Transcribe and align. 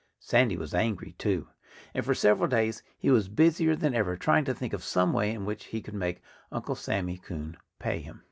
Sandy 0.19 0.57
was 0.57 0.73
angry, 0.73 1.11
too. 1.19 1.49
And 1.93 2.03
for 2.03 2.15
several 2.15 2.49
days 2.49 2.81
he 2.97 3.11
was 3.11 3.29
busier 3.29 3.75
than 3.75 3.93
ever, 3.93 4.17
trying 4.17 4.45
to 4.45 4.53
think 4.55 4.73
of 4.73 4.83
some 4.83 5.13
way 5.13 5.29
in 5.29 5.45
which 5.45 5.65
he 5.65 5.79
could 5.79 5.93
make 5.93 6.23
Uncle 6.51 6.73
Sammy 6.73 7.19
Coon 7.19 7.55
pay 7.77 7.99
him. 8.01 8.19